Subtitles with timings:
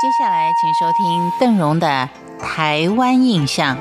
[0.00, 2.08] 接下来，请收听邓荣的
[2.42, 3.76] 《台湾印象》。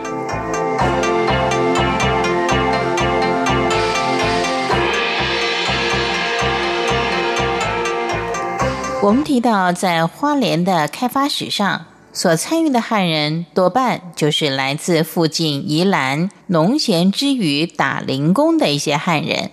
[9.02, 19.52] 我们提到，在花莲的开发史上，所参与的汉人多半就是来自附近宜兰农闲之余打零工的一些汉人。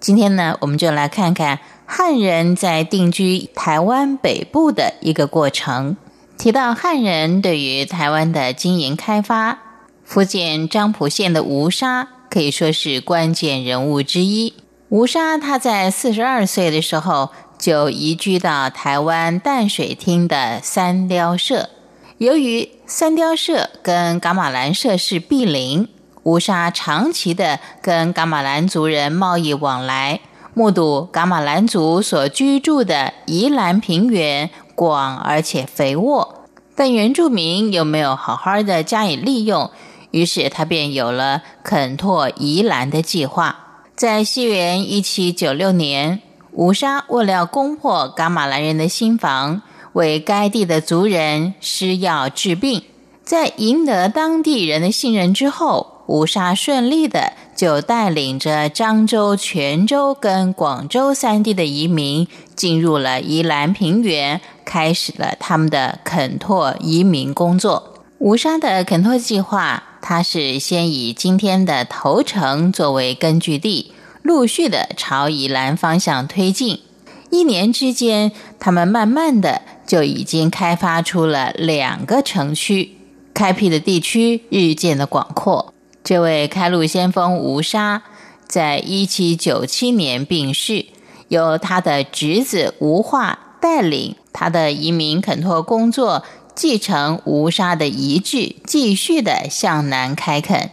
[0.00, 5.96] 今天呢，我们就来看看汉人在定居台湾北部的一个过程。
[6.38, 9.58] 提到汉人对于台湾的经营开发，
[10.04, 14.54] 福建漳浦县的吴沙可以说是关键人物之一。
[14.88, 21.70] 吴沙他在四十二岁的时候就移居到台湾淡水厅的三雕社。
[22.18, 25.88] 由于三雕社跟噶玛兰社是毗邻，
[26.22, 30.20] 吴沙长期的跟噶玛兰族人贸易往来，
[30.54, 34.48] 目睹噶玛兰族所居住的宜兰平原。
[34.78, 36.44] 广而且肥沃，
[36.76, 39.72] 但原住民又没有好好的加以利用？
[40.12, 43.56] 于是他便有了垦拓宜兰的计划。
[43.96, 46.22] 在西元一七九六年，
[46.52, 49.62] 吴沙为了攻破噶玛兰人的心房，
[49.94, 52.84] 为该地的族人施药治病，
[53.24, 64.40] 在赢得当地人的信任之后，吴沙顺利的就带领着漳州、泉州跟广州三地的移民进入了宜兰平原。
[64.64, 67.94] 开始了他们的垦拓移民工作。
[68.18, 76.82] 吴沙的垦拓计划，它是先以今天的头城作为根据地，陆续的朝宜兰方向推进。
[77.30, 82.98] 一年之间，他们慢慢的就已经开发出了两个城区，
[83.32, 85.72] 开辟的地区日渐的广阔。
[86.02, 88.02] 这位开路先锋吴沙，
[88.46, 90.86] 在一七九七年病逝，
[91.28, 94.16] 由他的侄子吴化带领。
[94.32, 96.22] 他的移民垦拓工作
[96.54, 100.70] 继承吴沙的遗志，继续的向南开垦。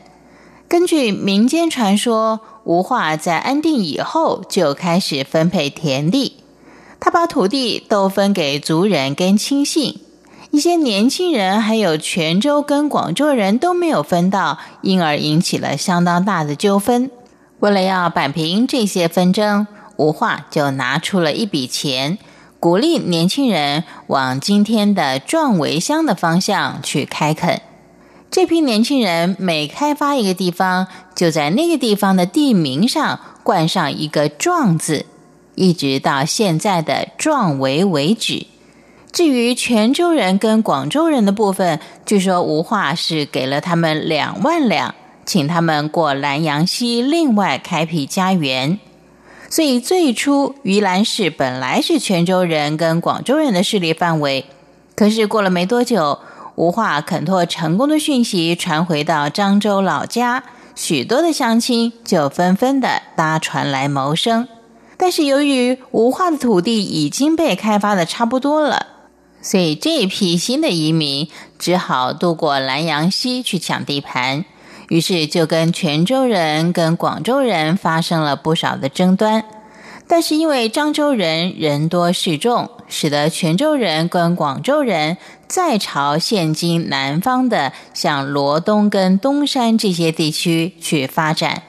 [0.67, 6.37] 根据民间传说，吴化在安定以后就开始分配田地，
[6.99, 9.99] 他把土地都分给族人跟亲信，
[10.55, 17.11] 一些年轻人还有泉州跟广州人都没有分到，因而引起了相当大的纠纷。
[17.59, 19.67] 为了要摆平这些纷争，
[19.97, 22.17] 吴化就拿出了一笔钱。
[22.57, 27.61] 鼓励年轻人往今天的壮围乡的方向去开垦。
[28.31, 35.05] 这批年轻人每开发一个地方，就在那个地方的地名上冠上一个“壮”字，
[35.55, 38.47] 一直到现在的壮围为止。
[39.15, 44.93] 至于泉州人跟广州人的部分，据说吴化是给了他们两万两，
[45.25, 48.77] 请他们过南阳溪另外开辟家园。
[49.49, 54.47] 所以最初，于兰市本来是泉州人跟广州人的势力范围。
[54.97, 56.19] 可是过了没多久，
[56.55, 60.43] 吴化垦拓成功的讯息传回到漳州老家，
[60.75, 64.45] 许多的乡亲就纷纷的搭船来谋生。
[64.97, 68.87] 但是由于吴化的土地已经被开发的差不多了，
[69.45, 71.27] 所以这一批新的移民
[71.59, 74.43] 只好渡过南阳溪去抢地盘。
[74.89, 79.45] 于是就跟泉州人、跟广州人发生了不少的争端，
[80.07, 85.17] 但是因为漳州人人多势众，使得泉州人跟广州人
[85.47, 91.61] 再朝现今南方的像罗东跟东山这些地区去发展，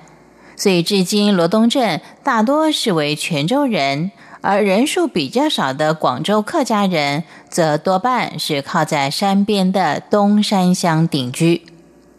[0.57, 4.13] 所以至今罗东镇大多是为泉州人，
[4.47, 11.67] 而人数比较少的广州客家人，则多半是靠在山边的东山乡定居。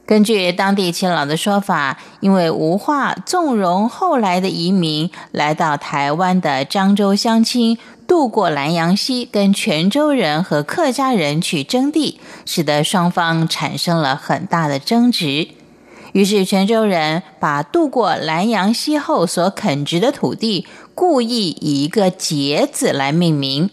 [0.06, 15.48] 根据当地耆老的说法，因为吴化纵容后来的移民来到台湾的漳州乡亲渡过南洋溪，跟泉州人和客家人去争地，使得双方产生了很大的争执。
[16.14, 23.70] 于是泉州人把渡过南洋溪后所垦殖的土地，故意以一个“节”字来命名。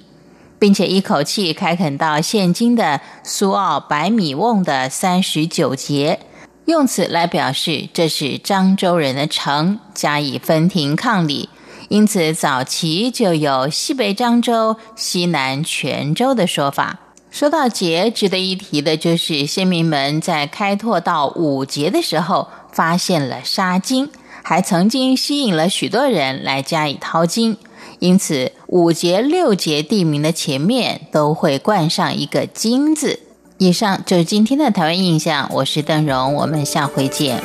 [0.56, 6.20] 并且一口气开垦到现今的苏澳百米瓮的三十九节，
[6.64, 11.50] 用此来表示这是漳州人的城，加以分庭抗礼。
[11.90, 17.00] 因此早期就有西北漳州、西南泉州的说法。
[17.34, 24.08] 说到节，值得一提的就是先民们在开拓到五节的时候，发现了沙金，
[24.44, 27.56] 还曾经吸引了许多人来加以淘金。
[27.98, 33.18] 因此，五节、六节地名的前面都会冠上一个“金”字。
[33.58, 37.42] 以上就是今天的台湾印象，我是邓荣，我们下回见。